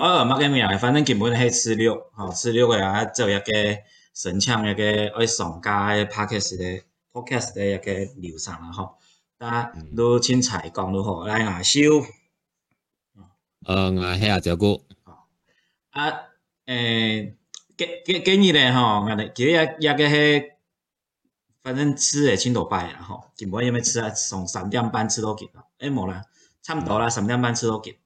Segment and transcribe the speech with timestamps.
[0.00, 3.44] 呃，冇咩名反正基本系吃六，吼吃六个啊，做一个
[4.14, 6.82] 神枪一个爱上家的 parkers 的
[7.12, 8.96] p a r 的一个流程啦，吼。
[9.38, 12.00] 那都清彩讲都好，来阿修，
[13.66, 14.82] 呃，我听阿照顾。
[15.90, 16.10] 啊，
[16.64, 17.36] 诶，
[17.76, 20.44] 今今今日咧，吼，我咧其实也也个系，
[21.62, 26.24] 反正吃诶，千多白啊，吼，基本因咩吃啊，从三点半吃到几啊，诶冇啦，
[26.62, 27.99] 差不多啦，三点半吃到几。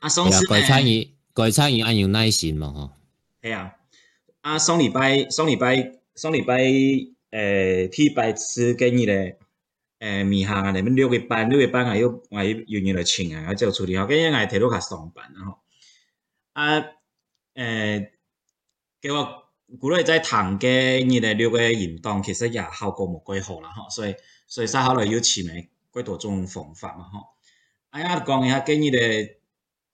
[0.00, 2.90] 啊，双十，餐饮，鬼餐饮，按有耐心嘛，吼？
[3.42, 3.76] 系啊，
[4.40, 6.56] 啊，双礼拜，双礼拜，双礼拜，
[7.32, 9.38] 诶，去拜师给你咧，
[9.98, 15.58] 诶，米下啊，你咪六月班六月班啊，又万有热来请啊，啊，就处理好，今日硬提到卡上班然后，
[16.54, 16.82] 啊，
[17.56, 18.10] 诶，
[19.02, 19.44] 给我
[19.78, 24.14] 古来在谈嘅，你嘞六月运动其实也效果冇几好啦，吼，所以，
[24.46, 27.20] 所以三号来有穿嘞，几多种方法嘛，吼，
[27.90, 29.36] 哎呀，讲一下，给你咧。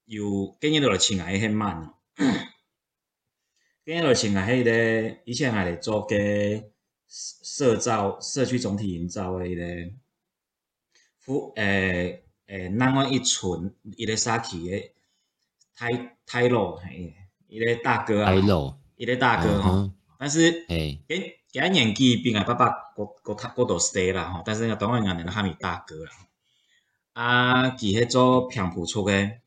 [0.07, 1.91] 又今日就来穿来迄慢，
[3.85, 6.17] 今日就穿来迄个，以前系做个
[7.09, 14.89] 社招社区总体营造个迄个，诶诶，南湾一村一个社区个，
[15.75, 16.79] 太太老，
[17.49, 19.91] 一个大哥啊，太老，一个大哥啊，
[20.21, 26.13] 但是，诶，给今年纪比个爸爸过过他过多岁啦吼，但是个当然仍然还是大哥啦，
[27.15, 29.39] 啊，其实做平埔出个。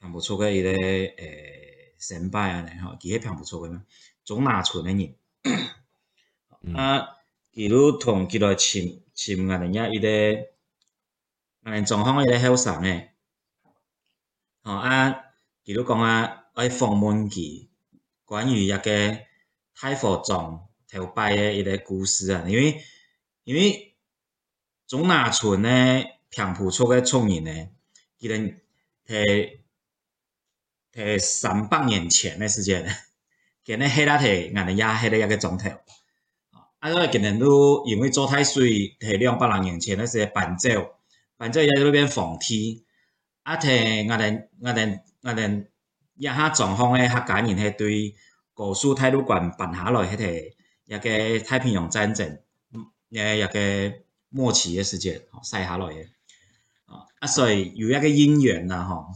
[0.00, 3.84] 平不错个伊个诶，先笔啊，吼，其实平不错个嘛，
[4.24, 5.14] 总拿出来人。
[6.74, 7.06] 啊，
[7.50, 10.08] 比如同几多前前文个样伊个，
[11.62, 13.12] 咱个状况伊个后生诶，
[14.62, 15.20] 吼啊，
[15.64, 17.30] 比如讲啊，爱访问龙
[18.24, 18.78] 关于一个
[19.74, 22.82] 《太傅庄头摆个伊个故事啊，因为
[23.44, 23.94] 因为
[24.86, 25.68] 总拿出呢
[26.30, 27.68] 平不出个创意呢，
[28.16, 28.58] 既能
[29.08, 29.60] 诶。
[30.94, 32.84] 诶，三百年前的时间，
[33.64, 35.70] 今日黑了提，咱也黑了一个钟头。
[36.80, 40.92] 啊，今日都因为做太水，提两百零年前那些板舟，
[41.36, 42.84] 板舟也在那边放梯。
[43.44, 43.68] 啊，提
[44.08, 44.18] 咱
[44.60, 44.74] 咱
[45.22, 45.66] 咱咱
[46.16, 48.14] 一下状况咧，他竟然系对
[48.52, 52.36] 国术态度管办下来，迄个一个太平洋战争，
[53.14, 53.96] 诶，一个
[54.30, 56.00] 末期的时间，吼，赛下来个。
[57.20, 59.06] 啊，所以有一个姻缘呐，吼。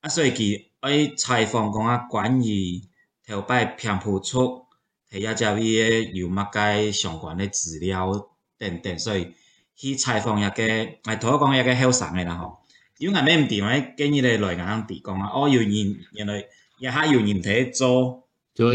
[0.00, 0.64] 啊，所以佢
[1.10, 2.82] 去采访，讲啊关于
[3.26, 4.64] 头摆偏僻处，
[5.10, 6.50] 提一只位个有乜
[6.86, 9.34] 街相关嘅资料等等，所以
[9.76, 10.62] 去采访一个，
[11.04, 12.60] 哎，同我讲一个后生嘅啦吼。
[12.96, 15.70] 因为咩名唔对话，建议来来硬地讲啊，哦，有人
[16.12, 16.38] 原来
[16.78, 18.72] 一下有人在做做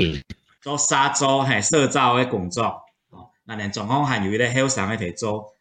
[0.62, 2.63] 做沙做系社招嘅工作，
[3.12, 5.53] 哦，那连状况系有啲后生嘅在做，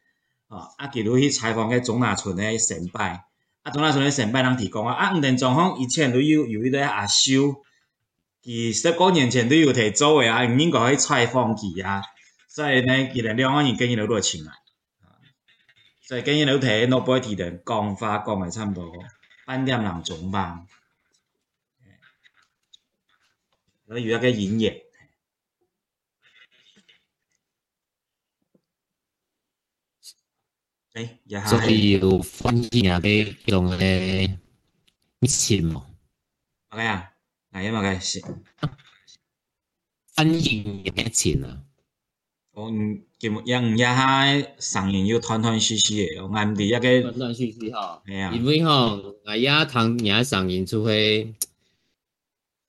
[0.48, 3.24] 哦，啊，佢如去采访个中那村嘅成败。
[3.64, 7.62] 啊，當然上咧成班人提供啊，啊，五田狀況以前都有有一堆阿修，
[8.42, 12.02] 其實過年前都有提做嘅啊，應該去採訪佢啊，
[12.46, 14.52] 所以呢，佢哋兩個人跟伊老多錢啊，
[16.02, 18.92] 所以跟伊老睇老輩提人講法講嘅差唔多，
[19.46, 20.60] 半點人總吧，
[23.88, 24.82] 咁有一個演繹。
[31.42, 34.30] 所以要分辨下啲用嘅
[35.20, 35.74] mission。
[36.70, 37.10] OK 啊，
[37.52, 38.20] 係啊，OK 是。
[40.14, 40.42] 分辨
[40.94, 41.60] 嘅錢啊，
[42.52, 46.72] 我節目因一下成人要斷斷續續嘅，我唔哋一
[47.02, 51.34] 個斷斷續續吼，係啊，因為吼，我也通也成人出去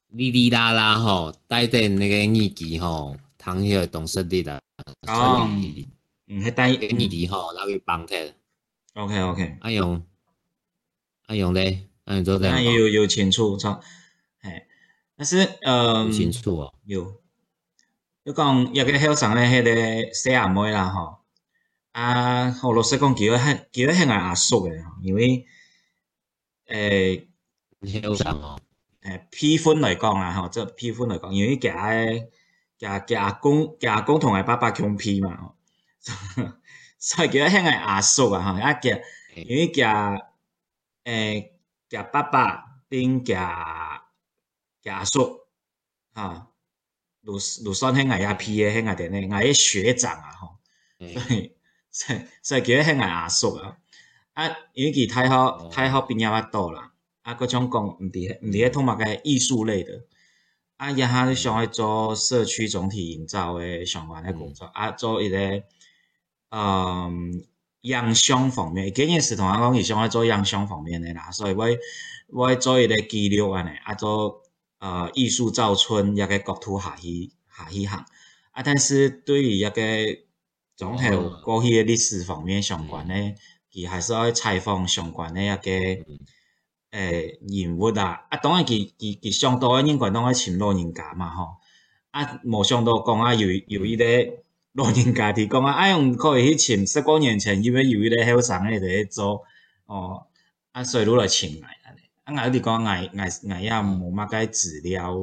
[0.10, 4.60] 哩哩啦啦吼，帶定那個耳機吼，通迄個動識啲啦，
[5.08, 5.48] 哦，
[6.28, 8.16] 嗯，迄帶耳機吼，然後去放脱。
[8.96, 10.02] O K O K，阿勇，
[11.28, 12.50] 阿勇咧，阿勇做咩？
[12.50, 13.82] 阿勇有有前处，操，
[14.40, 14.66] 唉，
[15.18, 17.22] 但是，嗯，前处哦，有，
[18.24, 19.64] 你讲一个后生咧，迄
[20.06, 21.18] 个细阿妹啦，吼，
[21.92, 25.46] 阿俄老师讲佢迄佢迄个阿叔嘅，因为，
[26.68, 27.28] 诶，
[28.08, 28.58] 后生哦，
[29.02, 31.94] 诶，批分来讲啦，吼，即批分来讲，因为假
[32.78, 35.36] 假假阿公假阿公同阿伯伯强批嘛。
[35.36, 35.56] 吼。
[37.08, 39.04] 所以叫遐个阿叔啊，哈，阿杰，
[39.36, 39.84] 因为个，
[41.04, 41.54] 诶，
[41.88, 45.42] 杰爸爸并杰个阿叔，
[46.16, 46.50] 哈，
[47.22, 50.58] 鲁鲁山遐个阿皮诶，遐个点咧，阿个学长啊，吼，
[50.98, 51.56] 所以，
[51.92, 53.78] 所所以叫遐个阿叔啊，
[54.34, 56.92] 啊，因为伊太好，太好毕业巴多啦，
[57.22, 60.08] 啊，各种工唔伫唔个通物个艺术类的，
[60.78, 65.64] 啊，伊哈就想去做社区总体营造诶相关诶工作，啊，做一个。
[66.58, 67.44] 嗯，
[67.82, 71.66] 影像方面，今年是同阿讲，伊想去做影像方面的啦，所以我
[72.30, 74.42] 我做一个记录啊，呢啊做
[74.80, 76.96] 呃艺术造村一个国土下下
[77.70, 78.06] 去行
[78.52, 79.82] 啊，但是对于一个
[80.78, 81.10] 总系
[81.44, 83.14] 过去历史方面相关的，
[83.74, 85.72] 伊还是要采访相关的一个
[86.92, 91.48] 诶人物啦，啊当然，伊伊伊相当应该当阿请老人家嘛吼，
[92.12, 94.06] 啊无想到讲啊有有一个。
[94.76, 99.46] 老人家啲讲啊，爱用可以去潛十個年前，因为由於咧後生喺度做，
[99.86, 100.28] 哦，
[100.74, 101.24] 阿来佬嚟
[101.64, 103.12] 啊嚟，啊，我哋讲牙牙
[103.44, 105.18] 牙牙冇乜嘅治料，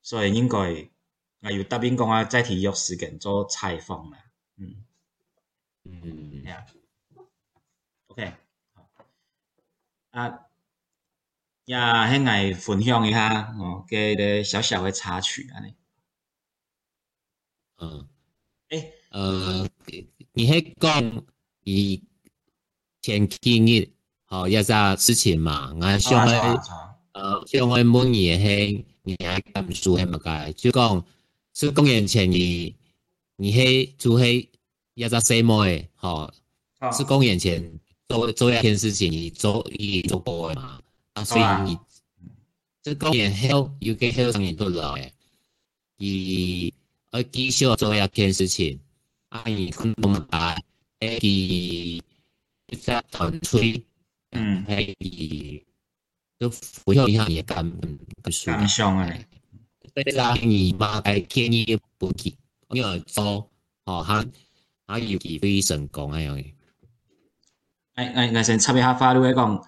[0.00, 0.56] 所以应该
[1.42, 4.18] 阿要答应讲啊，再睇约时间做采访啦，
[4.56, 4.76] 嗯，
[5.84, 6.64] 嗯，啊
[8.08, 8.32] o k
[10.12, 10.38] 啊，
[11.66, 15.60] 呀，請阿分享一下，哦，嘅啲小小的插曲啊，
[17.76, 18.08] 嗯。
[19.10, 19.68] 呃，
[20.32, 21.24] 你喺讲
[21.64, 22.02] 以
[23.00, 23.88] 前幾日，
[24.24, 26.34] 吼一隻事情嘛，我想去，
[27.12, 30.52] 呃，想去滿意係你喺感受係乜嘅？
[30.54, 31.04] 就講，
[31.52, 32.74] 所以公元前你
[33.36, 34.48] 你係做係
[34.94, 36.30] 一隻細妹，吼，
[36.92, 37.78] 是公元前
[38.08, 40.80] 做做一件事情，你做你做過嘛？
[41.14, 41.78] 啊，所以你，
[42.82, 45.12] 即公元後要幾後生人都來，
[45.98, 46.76] 而。
[47.10, 48.80] 而至少做一件事情，
[49.28, 50.56] 啊，伊看到物大，
[51.00, 52.02] 迄伊
[52.68, 53.82] 一只团吹，
[54.32, 55.64] 嗯，迄伊
[56.38, 57.70] 都符合一下伊感
[58.22, 58.52] 感受。
[58.52, 59.24] 感想诶，
[59.94, 62.34] 对啦，伊嘛该建议不去，
[62.70, 63.48] 因为做
[63.84, 64.26] 哦，他
[64.86, 66.42] 他尤其非成功诶样。
[67.94, 69.64] 哎哎，我先插一下话，你讲，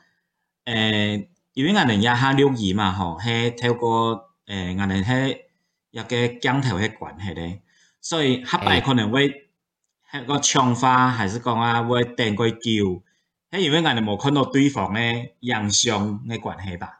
[0.64, 5.47] 诶，因为我哋也下留意嘛，吼，系透过诶，我哋系。
[5.90, 7.62] 一个镜头嘅关系咧，
[8.00, 16.99] 所以黑白可能会系个强化，还是讲啊会定个叫，因为我哋冇看到对方嘅样像嘅关系吧。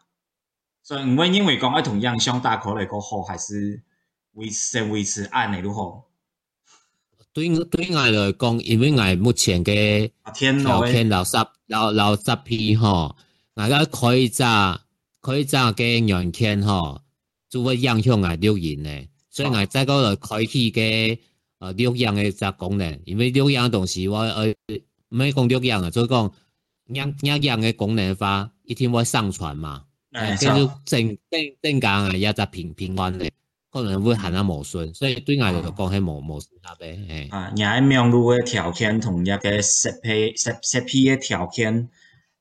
[0.83, 3.83] 所以我因为讲啊同样像，打可能个好，还是
[4.33, 6.05] 维持维持按你都好。
[7.35, 10.11] 对对我来讲，因为我目前嘅
[10.65, 11.37] 聊天老十
[11.67, 13.15] 老老十篇，嗬，
[13.55, 14.81] 我嘅曲折
[15.23, 17.03] 曲折嘅人天，嗬。
[17.49, 20.81] 就会影响啊留言嘅，所以外再個就开启个
[21.59, 24.49] 呃留言嘅一功能，因为留言音同时我呃
[25.11, 26.33] 唔讲講錄啊，所以讲
[26.89, 29.83] 音音音嘅功能话，一定会上传嘛，
[30.39, 33.31] 就住正正正讲啊，一個平平緩嘅，
[33.73, 37.31] 可能会很啊磨损，所以对外就讲起磨磨损下嘅。
[37.31, 41.89] 誒，啊，且面錄嘅条件同一个设备设设备嘅条件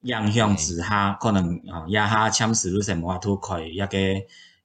[0.02, 3.88] 影响之下，可能啊也嚇搶時都成都可以一个。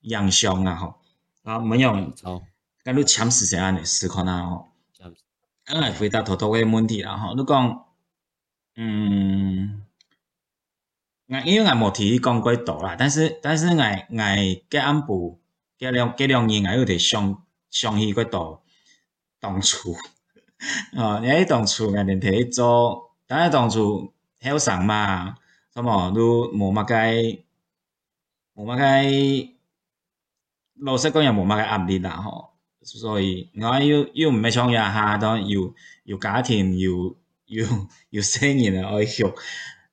[0.02, 0.96] 杨响啊吼，
[1.42, 3.84] 啊没有，咁你请是谁呢？
[3.84, 4.68] 思考呐吼。
[5.64, 7.34] 刚来回答头头个问题啦吼。
[7.36, 7.84] 你讲，
[8.76, 9.82] 嗯，
[11.26, 14.36] 我因为俺冇提议讲过多啦，但是但是俺俺
[14.68, 15.40] 吉安部
[15.78, 18.62] 吉两吉两年俺有点上上依过多，
[19.38, 19.94] 当初，
[20.96, 25.36] 哦，因为当初俺哋提做，但系当初还有想嘛，
[25.72, 27.14] 什么，都冇乜该
[28.56, 28.76] 冇乜
[29.46, 29.51] 该。
[30.84, 32.50] 老實講又冇乜嘅壓力啦，嗬。
[32.84, 35.60] 所以我要要唔係創業下，當然要
[36.04, 36.90] 要家庭，要
[37.46, 37.64] 要
[38.10, 39.32] 要生意啊，愛學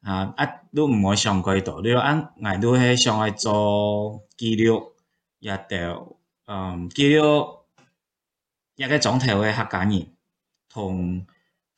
[0.01, 1.79] 啊，啊都唔愛上軌道。
[1.81, 4.93] 你話啊，捱到係上去做記錄，
[5.38, 6.17] 也就
[6.48, 7.60] 嗯記錄
[8.75, 10.08] 一個總體嘅客家人
[10.69, 11.27] 同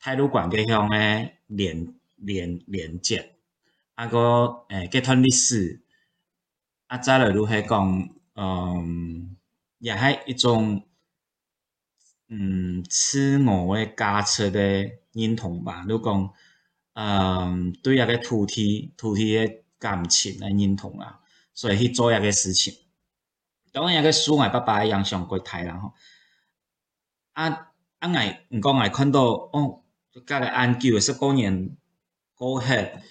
[0.00, 3.34] 太魯關嘅鄉嘅連連連接，
[3.94, 4.18] 啊個
[4.70, 5.82] 誒結團歷史，
[6.86, 8.08] 啊再來都係講。
[8.34, 9.36] 嗯，
[9.78, 10.82] 也系一种
[12.28, 14.60] 嗯，自我的价值的
[15.12, 15.84] 认同吧。
[15.86, 16.32] 如果
[16.94, 21.20] 嗯，对一个土地、土地的感情的认同啊，
[21.54, 22.74] 所以去做一个事情。
[23.70, 25.78] 当然，一个苏我爸爸嘅影响过大啦。
[25.78, 25.92] 吼，
[27.32, 28.08] 啊啊，我
[28.56, 29.82] 唔讲我看到哦，
[30.26, 31.74] 加个安久，十多年
[32.34, 33.02] 过节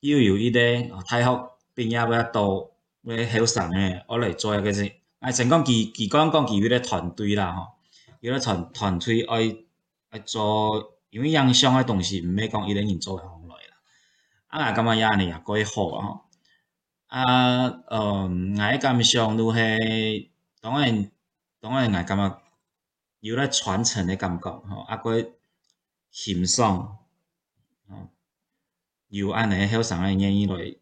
[0.00, 0.60] 又有一个
[0.94, 2.69] 哦，财富变化比多。
[3.02, 4.92] 要後生嘅，我嚟做一個先。
[5.20, 7.74] 啊，成講佢佢講講佢嗰啲團隊啦，吼，
[8.20, 9.56] 嗰啲團團隊愛
[10.10, 13.72] 愛做，因為影響嘅東西唔係講一個人做嘅行來啦。
[14.48, 16.20] 啊，我感覺也呢也幾好啊。
[17.08, 20.28] 啊，嗯，我感想都係
[20.60, 21.10] 當然
[21.60, 22.36] 當然，我感覺
[23.20, 25.18] 有咧傳承嘅感覺，吼，啊個
[26.10, 26.92] 欣賞，
[29.08, 30.79] 有安尼後生嘅願意來。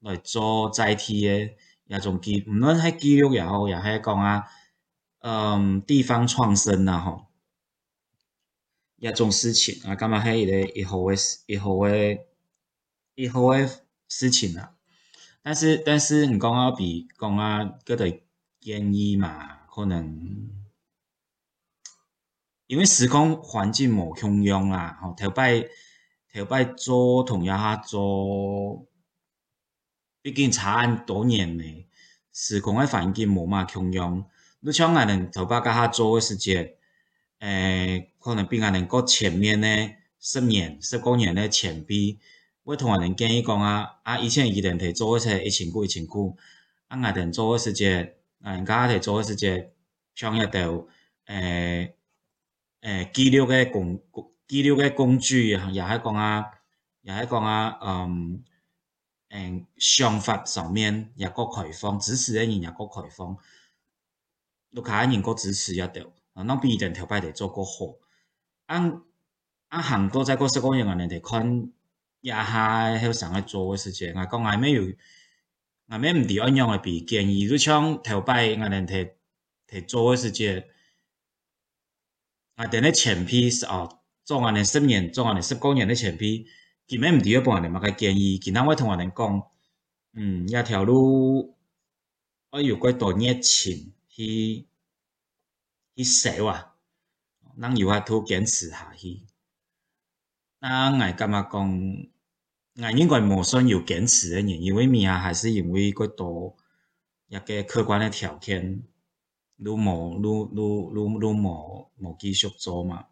[0.00, 1.54] 来做载体嘅
[1.86, 4.44] 一种记，无论喺记录也好，也喺讲啊，
[5.20, 7.26] 嗯，地方创生啊吼，
[8.96, 12.20] 一种事情啊，感觉系一个一后嘅一后嘅
[13.14, 13.70] 一后嘅
[14.08, 14.74] 事情啊。
[15.42, 18.20] 但是但是你讲啊比讲啊，各的
[18.58, 20.48] 建议嘛，可能
[22.68, 25.60] 因为时空环境无相同啊，吼头摆
[26.32, 28.89] 头摆做同样下做。
[30.22, 31.86] 畢竟查案多年嘞，
[32.32, 34.24] 時空嘅環境無嘛共用。
[34.60, 36.74] 你像我人頭髮甲下做嘅時節，誒、
[37.38, 42.18] 呃，可能比我人個前面呢十年、十個年咧前輩，
[42.64, 46.36] 我同我人建議講啊，啊以前伊人提做嘅是一千股一千股，
[46.88, 48.12] 啊我人做嘅時節，
[48.42, 49.68] 啊人家提做嘅時節，
[50.14, 50.86] 像一條
[51.26, 51.92] 誒
[52.82, 53.98] 誒記錄嘅工
[54.46, 56.44] 記錄嘅工具，也係講啊，
[57.00, 58.44] 也係講啊，嗯。
[59.30, 63.36] 嗯，想法上面也够开放，支持的人也够开放，
[64.70, 67.94] 落下人够支持也得，啊，那必定头摆嚟做个好。
[68.66, 68.80] 啊，
[69.70, 71.70] 咁行多在过十个月，我哋看
[72.20, 74.92] 也系喺上海做的时间，啊，讲外面有
[75.86, 79.16] 外面唔似安样嘅比景，而如果想投翻，我哋得
[79.68, 80.68] 睇做的时间，
[82.56, 86.48] 啊，等呢前批是啊，做下年十年，做下年十个月的前批。
[86.92, 89.46] 見咩唔掂一幫人哋咪嘅意見，啱我同人哋講，
[90.14, 91.56] 嗯，一條路，
[92.50, 94.66] 我如果多年前去
[95.94, 96.74] 去寫啊，
[97.60, 99.22] 咱有法度堅持下去。
[100.58, 102.10] 那我感覺講，
[102.82, 106.56] 我應該冇算有堅持嘅人，因為咪啊，還是因為嗰度
[107.28, 108.82] 一個客觀嘅條件，
[109.64, 113.06] 都冇都都都都冇冇繼續做嘛。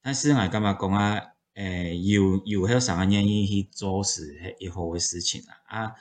[0.00, 1.32] 但是我感覺講啊。
[1.54, 5.92] 诶，要要喺三个原因去做事系一号嘅事情啦，啊，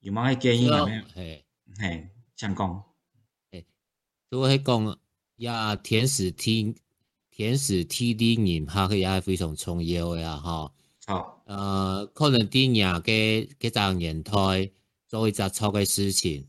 [0.00, 1.02] 有冇喺建议下面？
[1.80, 2.82] 诶，香港，
[3.52, 3.64] 诶，
[4.28, 4.98] 都系讲
[5.36, 6.74] 呀，天使 T
[7.30, 11.14] 天使 TD 人吓，佢系非常重要嘅啊，吓，
[11.46, 14.70] 诶，可能啲人嘅嘅责任太
[15.06, 16.46] 做一只错嘅事情，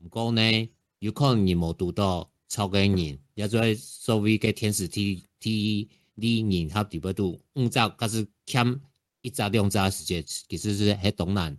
[0.00, 0.68] 唔讲呢，
[1.00, 5.88] 有可能你冇读到错嘅人，有啲所谓嘅天使 T T。
[6.18, 8.80] 你人客伫不度，五只、个是欠
[9.22, 11.56] 一扎、两扎时间，其实是迄东南，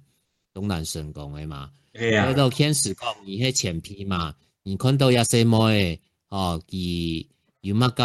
[0.53, 1.71] 东南成功诶嘛。
[1.93, 5.99] 哎呀，到天使讲伊喺前批嘛，你看到一些么诶，
[6.29, 7.27] 哦，伊
[7.61, 8.03] 有物个，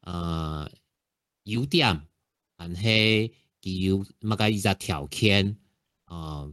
[0.00, 0.68] 啊，
[1.44, 2.00] 优点，
[2.56, 5.54] 但是伊有物个伊只条件，
[6.06, 6.50] 啊，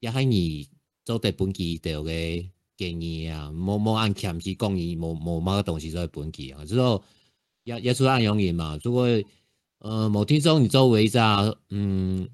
[0.00, 0.68] 也系你
[1.04, 7.00] 做对本期对个建议啊，某某按前批讲伊，莫莫某个东西做本期啊，之后。
[7.68, 8.78] 要要出暗用影嘛？
[8.82, 9.06] 如果，
[9.80, 12.28] 呃，某听说你周圍咋，嗯，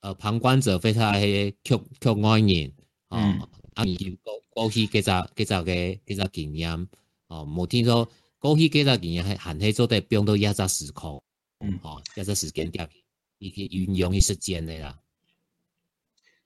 [0.00, 2.72] 呃，旁观者非常黑缺缺愛念
[3.08, 3.48] 啊，
[3.84, 6.88] 你就高高去幾只幾只个幾只经验
[7.26, 8.08] 啊，某听说
[8.38, 11.22] 高去幾只经验係还起做嘅，都到一思考，
[11.58, 12.88] 空，哦，一隻时间點，
[13.38, 14.98] 以及运用於实践的啦。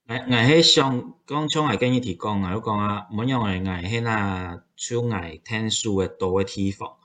[0.06, 6.96] 捱捱起上刚剛我跟你提講啊，我讲啊，冇人捱捱起那主要天数的多嘅地方。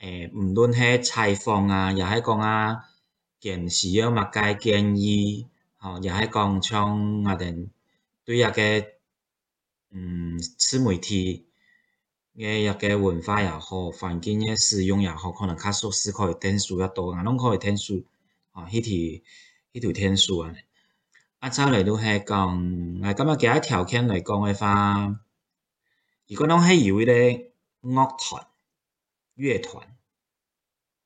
[0.00, 2.84] 诶，唔论係采访啊，又係讲啊
[3.38, 5.46] 電視啊，物界建议，
[5.78, 7.68] 哦，又係讲唱啊哋
[8.24, 8.92] 对入嘅
[9.90, 11.44] 嗯，自媒体
[12.34, 18.02] 嘅入嘅文化又好，环境嘅使用又好，可能卡數思可以天數要多，啊，拢可以天数，
[18.52, 18.94] 哦，迄条
[19.74, 20.54] 迄条听数啊。
[21.40, 22.58] 啊，再嚟都係讲，
[23.02, 25.20] 嚟今日幾多条件嚟讲嘅话，
[26.26, 27.44] 如果當係有啲
[27.82, 28.49] 乐台。
[29.40, 29.96] 樂團。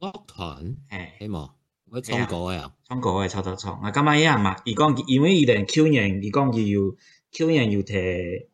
[0.00, 1.50] 樂團誒，係冇？
[1.88, 3.80] 我唱歌誒，唱歌誒，抄抄抄。
[3.82, 6.96] 我感覺一樣嘛，伊講因為伊連去年，伊講伊有
[7.30, 8.48] 去年有摕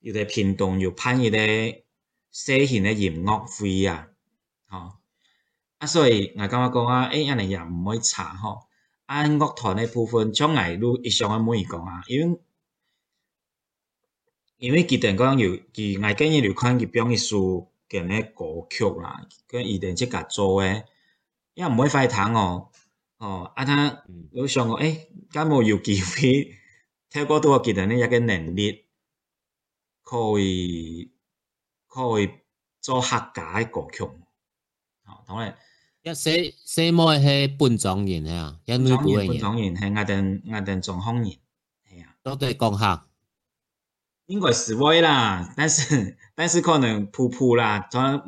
[0.00, 1.36] 有摕屏東有辦一個
[2.32, 4.08] 小型誒音樂會啊，
[4.66, 4.94] 吼。
[5.78, 8.66] 啊，所以我感覺講啊，誒，安尼也毋會差吼。
[9.06, 12.40] 啊，樂團誒部分，種愛愈一向誒每講啊，因為
[14.58, 17.68] 因為佢定講有，佢我建議有看佢表演書。
[17.94, 20.84] 嘅咩歌曲啦，跟伊哋即家做嘅，
[21.54, 22.68] 因為唔可以快談哦。
[23.18, 26.56] 哦，啊他有想過，誒、欸，咁冇有機會
[27.08, 28.84] 透過多個技能呢一個能力，
[30.02, 31.10] 可以
[31.86, 32.28] 可以
[32.80, 34.02] 做客家嘅歌曲。
[35.04, 35.56] 哦，當然。
[36.02, 38.60] 一寫寫乜係本莊人啊？
[38.66, 39.40] 一女本莊人係我哋我哋莊
[41.00, 43.06] 康人，係啊，都對講下。
[44.26, 48.22] 应该是会啦，但是 但是可能普普啦，他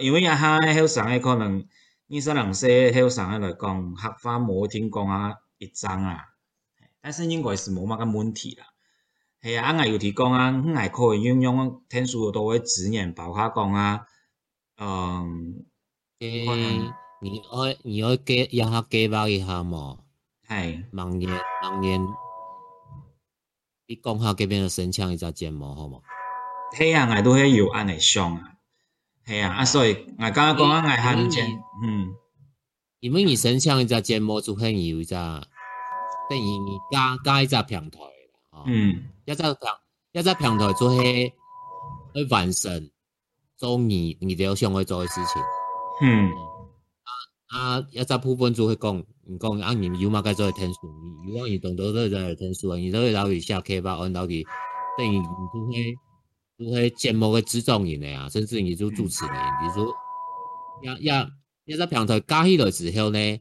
[0.00, 1.64] 因为一下很上个可能
[2.06, 6.20] 你说人说很上个来讲，黑花魔天宫啊一张啊，
[7.00, 8.64] 但是应该是冇乜个问题啦。
[9.42, 14.06] 系啊，阿有提供啊，我还可以运用天数多的指引包下讲啊，
[14.78, 15.64] 嗯，
[16.18, 16.56] 你可
[17.20, 19.98] 你可你要给让他给包一下嘛，
[20.48, 20.54] 系
[20.92, 21.28] 盲眼
[21.62, 22.25] 盲眼。
[23.88, 26.00] 你讲好这边的神枪一只剑目好吗？
[26.76, 28.42] 嘿啊，我都是有按来上啊。
[29.24, 31.28] 系啊，啊所以我刚刚讲啊，我喊你
[31.84, 32.08] 嗯，
[32.98, 36.46] 你为以神枪一只剑模就起有只，等于
[36.90, 39.54] 加加一只平台啦，嗯，一只平
[40.12, 41.28] 一只平台做起
[42.12, 42.90] 去完成
[43.56, 45.42] 做你你你要上去做的事情，
[46.02, 46.32] 嗯。
[47.48, 47.84] 啊！
[47.90, 49.04] 一只部分就会讲，
[49.40, 50.80] 讲按年有嘛该做天数，
[51.24, 54.44] 如果伊懂得做做天数啊，伊都会留意写 K 吧，按留去，
[54.98, 55.54] 等于会
[56.58, 59.88] 就会节目个主讲人嘞啊，甚至伊做主持人，比如
[61.00, 63.40] 一、一、一只平台搞起来之后呢，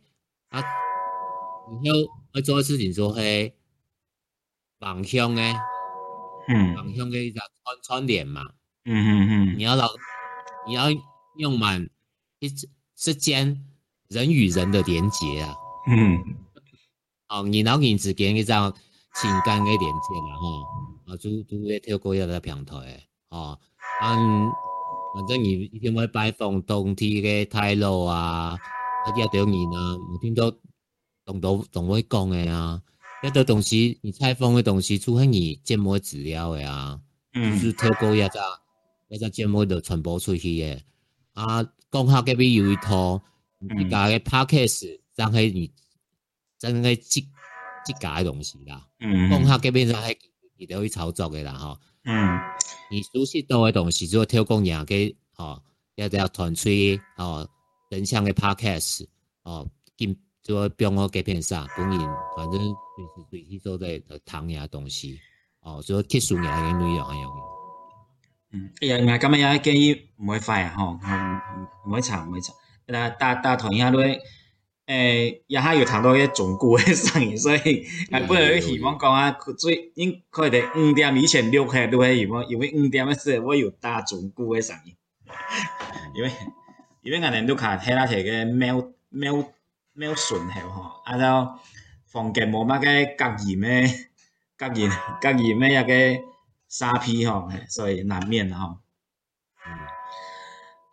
[0.50, 1.98] 啊，之后
[2.36, 3.54] 去做事情就去，
[4.80, 5.52] 亮相嘞，
[6.50, 8.42] 嗯，亮相个一只串串脸嘛，
[8.86, 9.90] 嗯嗯嗯，你要老，
[10.68, 10.86] 你要
[11.38, 11.90] 用满
[12.38, 12.48] 一
[12.96, 13.66] 时间。
[14.10, 15.56] 人与人的连接啊，
[15.90, 16.18] 嗯，
[17.30, 18.54] 哦，你后你只给一只
[19.16, 20.60] 情感的连接啦，吼，
[21.08, 22.76] 啊，就就跳过一个平台，
[23.30, 23.58] 哦，
[24.00, 24.16] 啊，
[25.14, 28.56] 反正你定会拜访当天的泰罗啊，
[29.18, 30.52] 要等你啊，我听到
[31.26, 32.80] 同到同位讲的啊，
[33.24, 37.00] 要的东西你采访的东西，除非你节目资料嘅啊，
[37.34, 38.38] 嗯，是跳过一只
[39.10, 40.80] 一只节目就传播出去嘅，
[41.34, 43.20] 啊，讲下隔壁有一套。
[43.60, 45.72] 你家个 podcast 真系你
[46.60, 48.86] 真系积积的东西啦。
[49.00, 49.30] 嗯。
[49.30, 50.18] 讲下这边上系
[50.58, 51.80] 你都去操作的啦，哈。
[52.04, 52.40] 嗯。
[52.92, 55.64] 你熟悉多的东西，就跳讲人家吼，哦，
[55.96, 57.48] 要要团吹哦，
[57.90, 59.06] 人唱嘅 podcast，
[59.44, 62.00] 哦，兼就话比这边上本人
[62.38, 65.20] 反正就时随地都在谈嘅东西，
[65.62, 67.30] 哦，就话特殊人嘅内容，还有。
[68.52, 72.54] 嗯，哎呀，人家咪要个 wifi 哈，唔唔，唔会抢，唔会抢。
[72.88, 74.20] 那打打同样都钱，
[74.86, 84.96] 诶，一下又谈到一中古诶生意，所以还 不如希望讲啊，最应该的五点以前六块都会希望，因为五点诶时，我有打中古诶生意，
[86.16, 86.32] 因为
[87.02, 89.44] 因为外面都看很多个喵喵
[89.94, 91.60] 喵顺系吼，啊，到
[92.06, 93.88] 房间无乜个隔音咩？
[94.58, 95.74] 隔音隔音咩？
[95.80, 96.24] 一个
[96.68, 98.78] 沙皮吼，所以难免吼。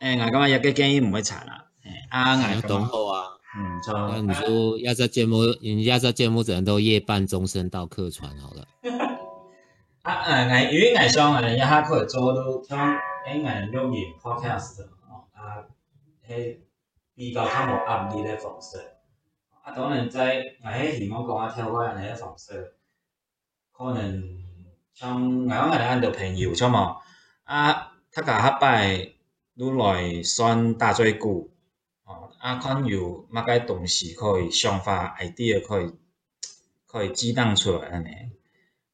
[0.01, 1.69] 诶，我感觉一个建议唔可以啦。
[1.85, 3.25] 哎，哎，懂好啊，
[3.57, 3.93] 嗯，错。
[4.11, 5.39] 那你说，要在节目，
[5.83, 8.67] 要在节目，只能都夜半钟声到客船好了。
[10.03, 12.97] 啊，哎，因为哎想啊，一下可以做都听，哎
[13.47, 15.63] 哎录音 Podcast 哦，啊，
[16.27, 16.65] 去
[17.15, 18.79] 比较他们压力的方式。
[19.63, 22.75] 啊，当然在哎哎，希望讲啊跳过来尼方式，
[23.73, 24.29] 可能
[24.93, 27.01] 像哎我安尼安度朋友，像末
[27.45, 28.95] 啊，他讲下摆，
[29.55, 31.52] 愈来算大水久。
[32.43, 35.95] 啊，看有乜嘅东西可以想法、idea 可以
[36.89, 38.09] 可以激荡出来安尼。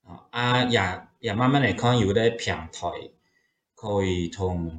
[0.06, 2.70] 啊，啊也也慢慢嚟看有咧平台
[3.74, 4.78] 可以同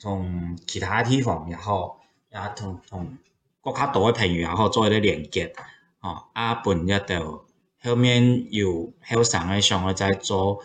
[0.00, 2.00] 同其他地方也好，
[2.32, 3.18] 也同同
[3.60, 5.54] 国家多嘅朋友也好做一啲连接。
[6.00, 7.44] 啊，啊本一到
[7.84, 10.62] 后面又后上咧上咧再做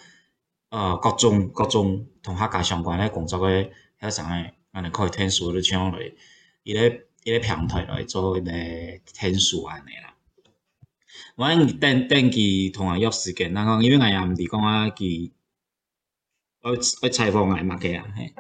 [0.70, 6.00] 呃各种各种同客家相关嘅工作嘅后上咧，安尼可以听书咧，听落，
[6.64, 7.04] 伊咧。
[7.28, 10.16] 伊个平台来做迄个天数安尼啦。
[11.36, 11.46] 我
[11.78, 15.34] 等等期同人约时间，人讲因为我也毋是讲啊，去
[16.62, 18.34] 我我采访来嘛个啊，嘿。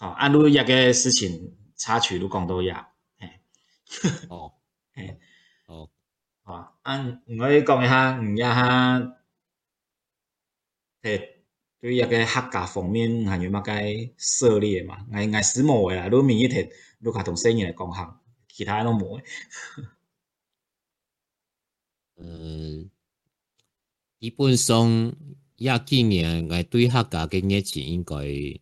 [0.00, 3.28] 哦，啊，你一个事情插曲，你讲到呀，嘿。
[4.28, 4.54] 哦，
[4.92, 5.16] 嘿，
[5.68, 5.88] 哦，
[6.42, 9.16] 哦，啊，我讲一下，唔一下，
[11.00, 11.28] 嘿。
[11.80, 15.04] 对一个客家方面，还有乜个涉猎嘛？
[15.10, 16.70] 爱爱思慕诶啦，你明一天
[17.02, 18.16] 都靠同生意来讲衡，
[18.48, 19.20] 其他都冇。
[22.16, 22.88] 嗯，
[24.20, 24.88] 一般上
[25.56, 28.60] 一几年来对客家嘅業績应该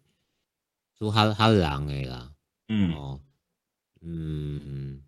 [0.99, 2.33] 都好好冷嘅啦。
[2.69, 3.21] 嗯，哦，
[4.01, 5.03] 嗯，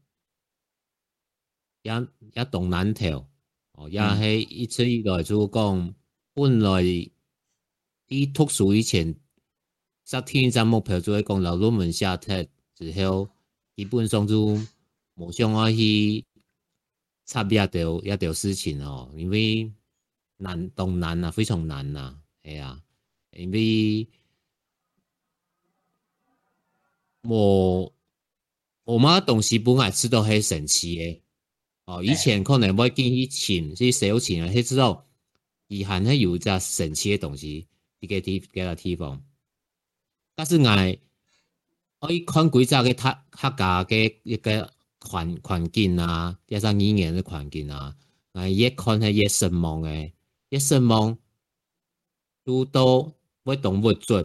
[1.82, 1.92] 也
[2.34, 3.24] 也动難調，
[3.72, 5.94] 哦，也係一出意外就講，
[6.34, 6.70] 本来
[8.08, 9.14] 啲特殊以前
[10.04, 13.28] 十天一目標就会讲，老落门下特之后，
[13.76, 14.58] 基本上就
[15.14, 16.24] 无想去
[17.24, 19.70] 参与一丢一丢事情哦，因为
[20.36, 22.82] 难，当难啊，非常难啦，系啊，
[23.32, 24.06] 因为
[27.22, 27.92] 我，
[28.84, 31.20] 我妈东西本来知道很神奇嘅，
[31.84, 35.06] 哦，以前可能唔会见伊钱，所以少钱啊，他知道，
[35.68, 37.66] 遗憾系有只神奇的东西，
[38.00, 39.22] 一个地，一个地方，
[40.34, 40.98] 但是嗌。
[42.02, 44.68] 可以看嗰扎嘅黑客家嘅一个
[45.00, 47.94] 环环境啊，加上语言嘅环境啊，
[48.32, 50.10] 啊越看系越失望嘅，
[50.48, 51.16] 越失望
[52.42, 54.16] 都都会动不足，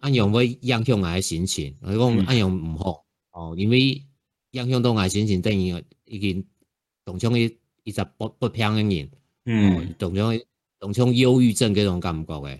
[0.00, 4.02] 啊样会影响我嘅心情，我讲啊样唔好，哦，因为
[4.52, 6.42] 影响到我嘅心情等于已经
[7.04, 7.54] 造成一
[7.84, 9.10] 一只不不平嘅人，
[9.44, 10.40] 嗯，造成
[10.80, 12.56] 造成忧郁症嗰种感觉嘅，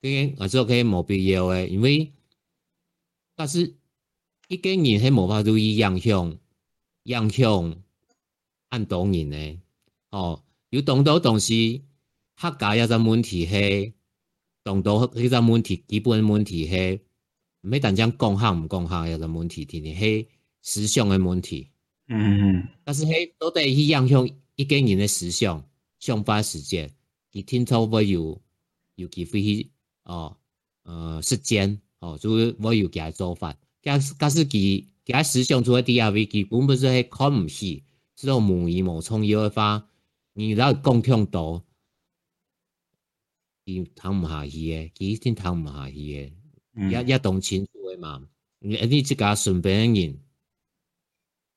[0.00, 2.12] 呢个系冇必要嘅，因为。
[3.42, 3.74] 但是，
[4.48, 6.38] 一个人喺无法度以影响、
[7.04, 7.82] 影响
[8.68, 9.56] 按当然嘅，
[10.10, 11.86] 哦，有懂到东西，
[12.36, 13.94] 黑家一个问题系，
[14.62, 17.00] 懂到呢个问题基本问题系，
[17.62, 20.28] 唔系但将讲下唔讲下一个问题，天天系
[20.60, 21.70] 思想的问题。
[22.08, 25.66] 嗯，但是喺都得去影响一个人的思想、
[25.98, 26.90] 想法、实践，
[27.32, 28.38] 佢天朝会有
[28.96, 29.70] 有几非去，
[30.04, 30.36] 哦，
[30.82, 31.80] 呃，时间。
[32.00, 37.84] 哦，所以我有教佢做法，假假使佢假使想做 D.I.Y，佢根本就系看唔起，
[38.16, 39.82] 这种母仪母创意嘅
[40.32, 41.62] 你而家共强度，
[43.66, 46.32] 佢撑唔下去嘅，佢真撑唔下去嘅。
[46.74, 48.26] 一一懂情做嘅嘛，
[48.60, 50.18] 你你即家身边啲人，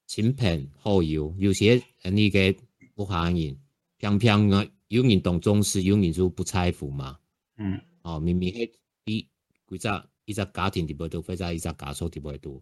[0.08, 2.58] 亲朋好友，有些你嘅
[2.95, 3.56] 不欢人，
[3.97, 7.17] 偏偏啊，有人当重视，有人就不在乎嘛。
[7.58, 8.73] 嗯，哦，明明系
[9.06, 9.29] 比
[9.65, 9.88] 规只。
[10.26, 12.62] 伊只家庭伫会多，或者伊只家属伫会多。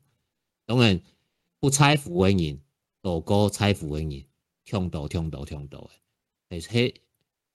[0.66, 1.00] 当然，
[1.60, 2.60] 不拆富人，
[3.02, 4.24] 多过拆富人，
[4.66, 5.90] 强度、强度、强度
[6.50, 6.94] 诶，系喺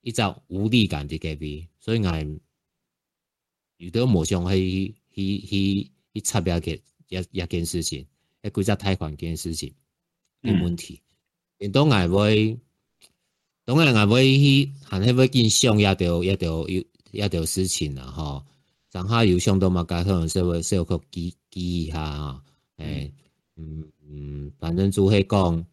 [0.02, 2.38] 呢只无力感伫隔壁，所以嗌
[3.78, 6.72] 遇到无想去去去插别个
[7.08, 8.06] 一一件事情，
[8.42, 9.74] 迄几只贷款件事情
[10.42, 11.00] 有问题。
[11.72, 12.58] 当然会，
[13.64, 16.84] 当然会去，可要会影响一啲一啲
[17.20, 18.46] 一有事情啦，吼。
[18.96, 22.42] 上下要想到嘛，加上能稍社会微去記一下嚇，
[22.84, 23.12] 诶，
[23.56, 25.66] 嗯嗯，反正就起讲，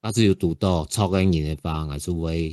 [0.00, 2.50] 嗰時要讀多，操緊人的话，係就会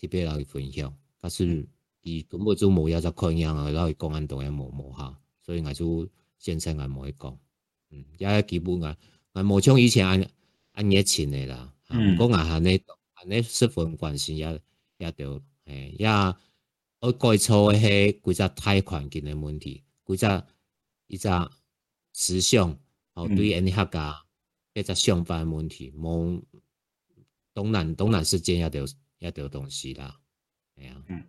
[0.00, 0.92] 特別嚟分享。
[1.20, 1.64] 但是
[2.02, 7.36] 伊根本就冇有隻觀音，然后去公安度嚟无无哈，所以我就先聲我无冇去講，
[7.92, 8.96] 嗯，也基本啊，
[9.34, 10.20] 我无像以前按
[10.72, 12.80] 按嘢錢的啦，嗯，讲下安尼
[13.14, 14.60] 安尼十分关心，也
[14.98, 16.08] 也就诶，也
[17.00, 20.44] 我改錯係嗰只贷款境嘅问题，嗰只
[21.06, 21.28] 一只
[22.12, 22.78] 思想，
[23.14, 24.14] 哦對，啲客家
[24.74, 26.42] 嗰只相關问题，冇
[27.54, 28.84] 东南东南事件也着
[29.18, 30.20] 也着东西啦，
[30.76, 31.02] 係啊。
[31.08, 31.24] 嗯。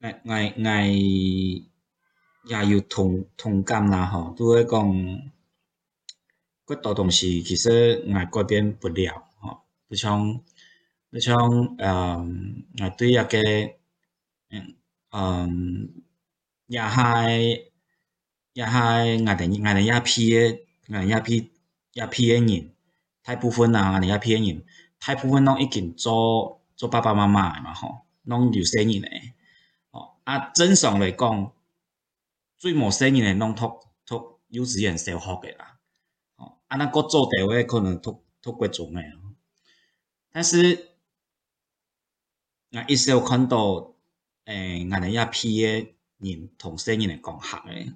[0.00, 4.82] 誒誒誒，也有同同感啦，吼，都要讲，
[6.66, 10.40] 好多东西其实我改变不了，吼，例像
[11.10, 11.36] 例像
[11.78, 12.16] 呃，
[12.80, 13.38] 我对阿个。
[15.10, 16.02] 嗯，
[16.66, 17.72] 也系
[18.54, 21.50] 也系阿啲阿啲廿批嘅，廿廿批
[21.94, 22.72] 廿皮嘅人，
[23.22, 24.64] 大部分啊廿批嘅人，
[25.04, 29.32] 大部分都一件做做爸爸妈妈嘛，吼，都有生意嘅。
[29.90, 31.52] 哦，啊正常嚟讲
[32.58, 35.78] 最冇生意嘅，拢托托幼稚园小学嘅啦。
[36.36, 39.02] 哦，啊那个做地位可能托托过重嘅，
[40.30, 40.90] 但是
[42.72, 43.91] 我一时有看到。
[44.52, 45.88] 诶，我哋一批嘅
[46.18, 47.94] 人同声音嚟讲客嘅，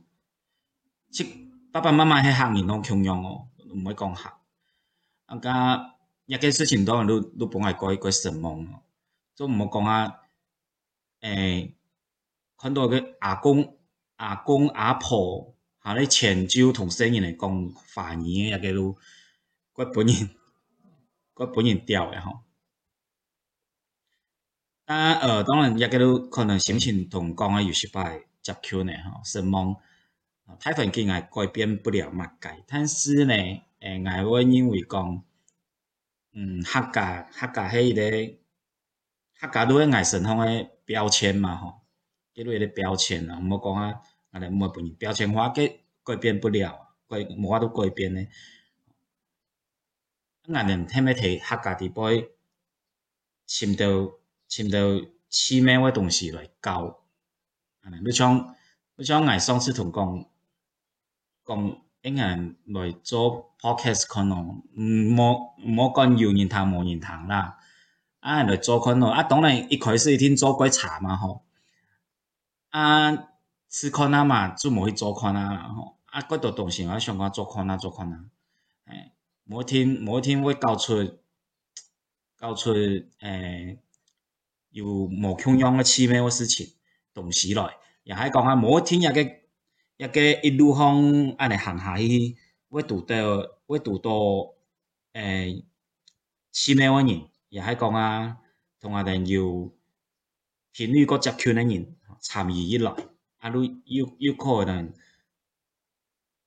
[1.10, 4.32] 即爸爸妈妈系客人拢穷养哦，唔会讲客。
[5.26, 8.80] 啊，家一件事情都都都本来过过失望哦，
[9.36, 10.20] 都唔好讲啊。
[11.20, 11.76] 诶，
[12.56, 13.76] 看到个阿公、
[14.16, 18.18] 阿公、阿婆，下咧泉州同声音嚟讲华语
[18.50, 18.96] 嘅一个都，
[19.74, 20.30] 佢本人
[21.34, 22.45] 佢本人调嘅吼。
[24.86, 29.74] 啊，呃，当然，也个都可能心情同讲啊，有时快接桥呢，吓神梦，
[30.60, 33.34] 太环境也改变不了物界，但是呢，
[33.80, 35.24] 诶，我认为讲，
[36.34, 38.34] 嗯，客家客家系一个
[39.40, 41.80] 客家都系外神方嘅标签嘛，吼，
[42.32, 45.60] 叫做一个标签啊，唔好讲啊，啊，嚟抹饭，标签化都
[46.04, 48.24] 改变不了，改无法都改变呢，
[50.46, 51.88] 我哋唔听乜提客家啲
[52.20, 52.30] 辈，
[53.48, 54.20] 深度。
[54.48, 54.78] 寻到
[55.28, 57.00] 些咩物东西来教，
[57.82, 57.90] 啊？
[58.04, 58.54] 你像，
[58.94, 60.24] 你像俺上次同讲，
[61.44, 67.58] 讲，应该来做 Podcast 可能，唔，无，无讲有人弹，无人弹啦。
[68.20, 71.44] 啊，来做可能啊，当然一开始一定做怪查嘛吼。
[72.70, 73.10] 啊，
[73.68, 75.98] 是看啊嘛，就无去做看啊吼。
[76.06, 78.24] 啊，几多东西，我想讲做看啊，做看啊。
[78.84, 79.12] 哎，
[79.44, 81.18] 某天，某天会教出，
[82.38, 82.72] 教出，
[83.18, 83.80] 诶。
[84.76, 86.70] 要無中央嘅黐咩事情
[87.14, 89.20] 動起來，又係講啊，某一天一個
[89.98, 92.36] 一個一路向安尼行下去，
[92.68, 93.16] 會遇到
[93.66, 94.12] 會遇到
[95.12, 95.64] 誒
[96.52, 98.38] 黐咩嘅人，又係講啊，
[98.78, 99.72] 同我哋要
[100.72, 102.92] 偏於嗰隻圈嘅人參與以來，
[103.38, 104.92] 啊，你有有可能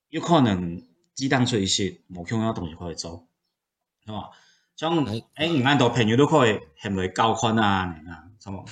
[0.10, 0.84] 有可能
[1.15, 3.28] 只當做一些無中央嘅東西可以做，
[4.06, 4.30] 係嘛？
[4.80, 4.96] 像
[5.36, 6.56] 欸、唔按多朋友都可能
[6.96, 8.63] 会认款啊，你啊，什么？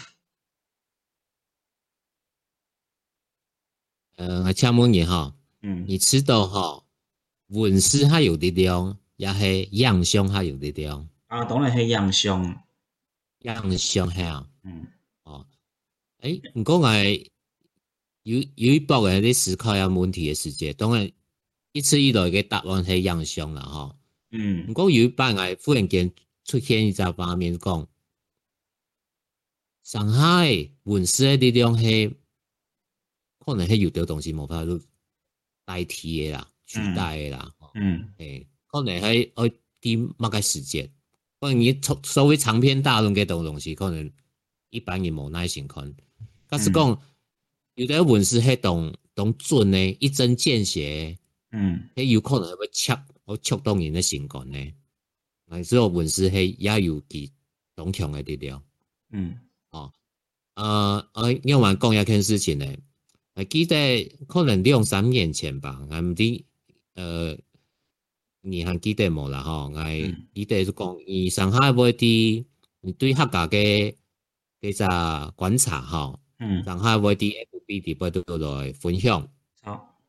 [4.15, 5.35] 呃，厦门人哈，
[5.85, 6.85] 你知道哈，
[7.47, 11.09] 文史还有点点，也是样相还有点点。
[11.25, 12.63] 啊，当然是样相。
[13.39, 14.47] 样相哈。
[14.63, 14.87] 嗯。
[15.23, 15.45] 哦，
[16.21, 17.29] 诶，你讲诶，
[18.23, 21.11] 有有一部分你思考有问题的时间，当然
[21.73, 23.93] 一次一来给答案是样相了哈。
[24.31, 26.11] 嗯，唔过如果白蚁忽然间
[26.43, 27.87] 出现一只画面，讲
[29.83, 32.13] 上海文史的力量西，
[33.45, 34.79] 可能系有啲东西冇法度
[35.65, 37.51] 代替的啦，取代的啦。
[37.75, 40.89] 嗯，诶，可能系爱点某个时间，
[41.39, 44.11] 可能你读稍微长篇大论嘅东东西，可能
[44.71, 45.95] 一般人冇耐心看。
[46.49, 46.99] 假是讲
[47.75, 51.17] 有啲文史系东东准咧，一针见血，
[51.51, 53.05] 嗯，你有可能系会切。
[53.27, 54.57] 好触动人的情感呢，
[55.47, 57.29] 来，所以文字黑也有其
[57.75, 58.63] 当强的力量。
[59.11, 59.37] 嗯，
[59.71, 59.91] 哦，
[60.53, 62.65] 呃，呃，另外讲一件事情呢，
[63.35, 66.45] 我记得可能两三年前吧，俺们的
[66.95, 67.37] 呃，
[68.39, 70.95] 你还记得没了哈，俺记得是讲，
[71.29, 71.93] 上海外
[72.79, 73.91] 你对客家的
[74.61, 79.29] 几个观察哈，嗯，上海外地 FB 的不都在分享？
[79.63, 79.99] 好，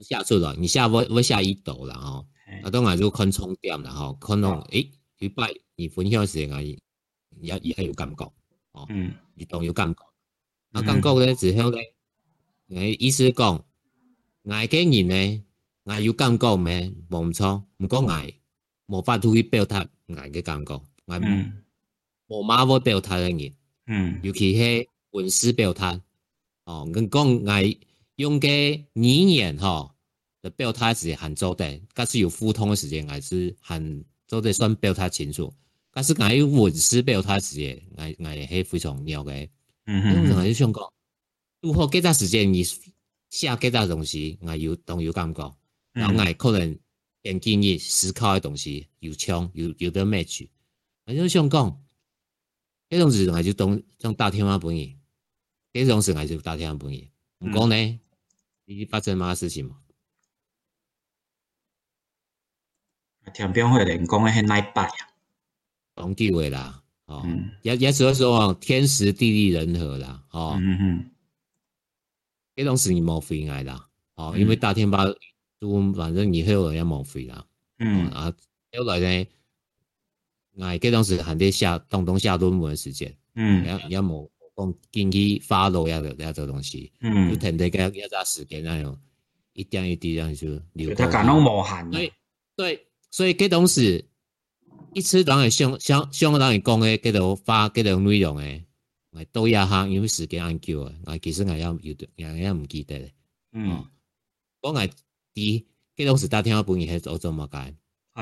[0.00, 2.26] 下错了，你下我我下一道了哈。
[2.66, 8.32] 啊，当阿就看重点了吼，可能誒，佢拜二分享时事啊，也还有感觉
[8.72, 8.84] 哦，
[9.36, 10.02] 你動有感觉。
[10.72, 11.94] 啊，感觉咧，之后咧，
[12.70, 13.64] 诶，意思讲，
[14.42, 15.42] 捱經驗咧，
[15.84, 18.34] 捱有感觉咩，冇错，唔过捱，
[18.88, 20.74] 冇法去表达捱嘅感觉，
[22.26, 23.52] 我冇会表达嘅
[23.86, 26.00] 人，尤其是文思表达，
[26.64, 27.78] 哦，咁讲捱
[28.16, 29.92] 用嘅语言，嗬。
[30.42, 35.52] 的表态是很周到，但是有互通的时间，还是很周的算表态清楚。
[35.92, 39.48] 假使讲要稳实表态时，间，我我喺会常面嘅，
[39.86, 40.92] 嗯哼，我就想讲，
[41.62, 45.56] 如何几多时间，你写几多东西，我有都有感觉，
[45.92, 46.78] 然后我可能
[47.22, 50.44] 更建议思考的东西有强，要要得咩住？
[51.06, 51.82] 我就想讲，
[52.90, 54.94] 这种事我就当当大天马本意，
[55.72, 57.08] 这种事我就大天马本意。
[57.38, 57.74] 不过呢，
[58.66, 59.78] 你发生咩事情嘛？
[63.32, 65.08] 天边会人讲的很来八呀，
[65.96, 67.26] 龙地位啦，哦，
[67.62, 71.10] 也也主要说啊，天时地利人和啦，哦，嗯嗯，
[72.54, 75.04] 这种是你莫非爱啦，哦，因为大天把
[75.58, 77.44] 都反正以后也莫非啦，
[77.78, 78.32] 嗯啊，
[78.76, 79.26] 后来呢，
[80.60, 84.28] 哎，这种是肯得下动动下多门时间，嗯，要要么
[84.92, 88.96] 进去发落呀的呀种东西，嗯，就趁这个要啥时间那样，
[89.52, 90.94] 一点一滴这样就流。
[90.94, 92.12] 他感讲无限的，
[92.54, 92.85] 对。
[93.16, 94.04] 所以呢东西
[94.92, 98.60] 一次然日相相相当于讲的，呢度发呢度内容嘅，
[99.32, 101.16] 都一下为时间久究啊。
[101.16, 103.10] 其实我有也也唔记得。
[103.52, 103.70] 嗯，
[104.60, 104.74] 我我
[105.32, 105.64] 啲
[105.96, 107.56] 呢东西打电话本嘢做做么计。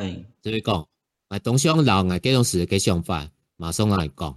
[0.01, 0.89] 系，所以讲
[1.29, 4.31] 我东乡老我呢东西给想法，马上来讲。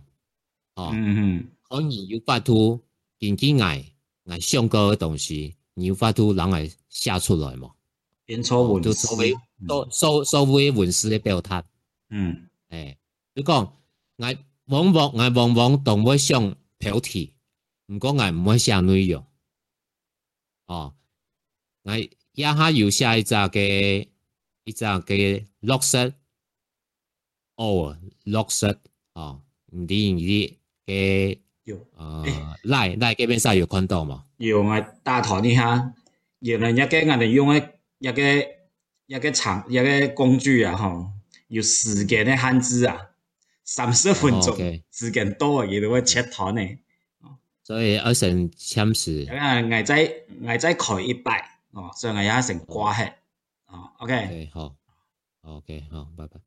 [0.74, 2.84] 哦，嗯嗯，可以有发图，
[3.20, 3.86] 甚至爱
[4.26, 7.70] 爱上高嘅东西，你有发图，让人下出来嘛？
[8.26, 9.36] 年初我就收尾。
[9.66, 11.64] 都收收会文字的表达。
[12.10, 12.98] 嗯，诶，
[13.34, 13.64] 你讲，
[14.18, 14.28] 我
[14.66, 17.34] 往往我往往同会想标题，
[17.88, 19.24] 唔过我唔会写内容，
[20.68, 20.94] 哦，
[21.84, 26.14] 我一下又下一个，一个嘅绿色，
[27.56, 28.80] 哦，绿色，
[29.14, 29.42] 哦，
[29.72, 31.76] 唔知唔知嘅，有，
[32.26, 34.24] 诶，来赖嘅边上有看到吗？
[34.38, 35.94] 有啊，大台呢下，
[36.40, 38.57] 有来一个我哋用嘅，一个。
[39.08, 41.08] 一个长一个工具啊，吼，
[41.48, 42.98] 有时间的汉字啊，
[43.64, 44.56] 三十分钟，
[44.92, 46.62] 时间多，也就会切断呢。
[47.64, 49.24] 所以要成坚持。
[49.32, 50.14] 啊，矮仔
[50.46, 53.06] 矮仔可一百，哦，所以我也成挂黑
[53.68, 54.50] 哦，OK。
[54.54, 54.76] 好。
[55.42, 56.47] OK，好，拜拜。